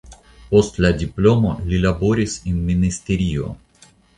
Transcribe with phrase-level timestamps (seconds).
[0.53, 3.53] Post la diplomo li laboris en ministerio.